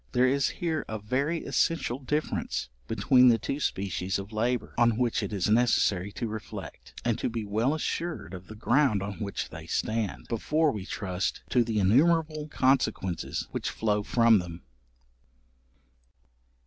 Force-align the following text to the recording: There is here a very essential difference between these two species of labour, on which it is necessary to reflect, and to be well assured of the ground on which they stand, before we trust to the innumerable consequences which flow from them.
There 0.13 0.25
is 0.25 0.49
here 0.57 0.83
a 0.89 0.97
very 0.97 1.45
essential 1.45 1.99
difference 1.99 2.69
between 2.87 3.27
these 3.27 3.39
two 3.39 3.59
species 3.59 4.17
of 4.17 4.31
labour, 4.31 4.73
on 4.75 4.97
which 4.97 5.21
it 5.21 5.31
is 5.31 5.47
necessary 5.47 6.11
to 6.13 6.27
reflect, 6.27 6.99
and 7.05 7.19
to 7.19 7.29
be 7.29 7.45
well 7.45 7.75
assured 7.75 8.33
of 8.33 8.47
the 8.47 8.55
ground 8.55 9.03
on 9.03 9.19
which 9.19 9.49
they 9.49 9.67
stand, 9.67 10.27
before 10.27 10.71
we 10.71 10.87
trust 10.87 11.43
to 11.51 11.63
the 11.63 11.77
innumerable 11.77 12.47
consequences 12.47 13.47
which 13.51 13.69
flow 13.69 14.01
from 14.01 14.39
them. 14.39 14.63